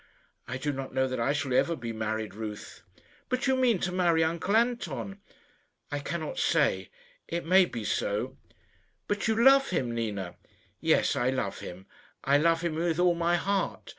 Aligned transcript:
"I 0.47 0.57
do 0.57 0.73
not 0.73 0.95
know 0.95 1.07
that 1.07 1.19
I 1.19 1.31
shall 1.31 1.53
ever 1.53 1.75
be 1.75 1.93
married, 1.93 2.33
Ruth." 2.33 2.81
"But 3.29 3.45
you 3.45 3.55
mean 3.55 3.77
to 3.81 3.91
marry 3.91 4.23
uncle 4.23 4.55
Anton?" 4.57 5.19
"I 5.91 5.99
cannot 5.99 6.39
say. 6.39 6.89
It 7.27 7.45
may 7.45 7.65
be 7.65 7.83
so." 7.83 8.35
"But 9.07 9.27
you 9.27 9.39
love 9.39 9.69
him, 9.69 9.93
Nina?" 9.93 10.37
"Yes, 10.79 11.15
I 11.15 11.29
love 11.29 11.59
him. 11.59 11.85
I 12.23 12.39
love 12.39 12.61
him 12.61 12.73
with 12.73 12.97
all 12.97 13.13
my 13.13 13.35
heart. 13.35 13.89